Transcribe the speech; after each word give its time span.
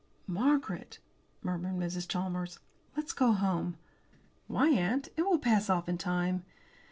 "Margaret," 0.25 0.97
murmured 1.43 1.75
Mrs. 1.75 2.07
Chalmers, 2.07 2.57
"let's 2.97 3.13
go 3.13 3.33
home." 3.33 3.77
"Why, 4.47 4.71
aunt? 4.71 5.09
It 5.15 5.21
will 5.21 5.37
pass 5.37 5.69
off 5.69 5.87
in 5.87 5.99
time." 5.99 6.43